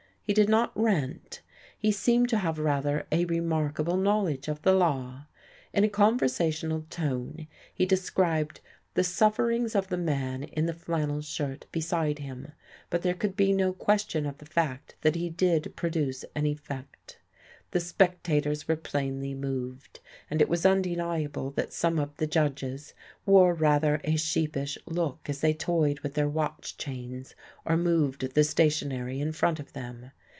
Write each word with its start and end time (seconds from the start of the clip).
He 0.23 0.33
did 0.33 0.47
not 0.47 0.71
rant. 0.75 1.41
He 1.77 1.91
seemed 1.91 2.29
to 2.29 2.37
have 2.37 2.57
rather 2.57 3.05
a 3.11 3.25
remarkable 3.25 3.97
knowledge 3.97 4.47
of 4.47 4.61
the 4.61 4.71
law. 4.73 5.27
In 5.73 5.83
a 5.83 5.89
conversational 5.89 6.83
tone 6.89 7.47
he 7.73 7.85
described 7.85 8.61
the 8.93 9.03
sufferings 9.03 9.75
of 9.75 9.89
the 9.89 9.97
man 9.97 10.43
in 10.43 10.67
the 10.67 10.73
flannel 10.73 11.19
shirt 11.19 11.65
beside 11.73 12.19
him, 12.19 12.53
but 12.89 13.01
there 13.01 13.13
could 13.13 13.35
be 13.35 13.51
no 13.51 13.73
question 13.73 14.25
of 14.25 14.37
the 14.37 14.45
fact 14.45 14.95
that 15.01 15.15
he 15.15 15.29
did 15.29 15.73
produce 15.75 16.23
an 16.33 16.45
effect. 16.45 17.17
The 17.71 17.81
spectators 17.81 18.69
were 18.69 18.75
plainly 18.77 19.33
moved, 19.33 19.99
and 20.29 20.41
it 20.41 20.47
was 20.47 20.65
undeniable 20.65 21.51
that 21.51 21.73
some 21.73 21.99
of 21.99 22.15
the 22.17 22.27
judges 22.27 22.93
wore 23.25 23.53
rather 23.53 23.99
a 24.05 24.15
sheepish 24.15 24.77
look 24.85 25.29
as 25.29 25.41
they 25.41 25.53
toyed 25.53 25.99
with 26.01 26.13
their 26.13 26.27
watch 26.29 26.77
chains 26.77 27.35
or 27.65 27.75
moved 27.75 28.33
the 28.33 28.43
stationery 28.45 29.19
in 29.19 29.33
front 29.33 29.59
of 29.59 29.73
them. 29.73 30.11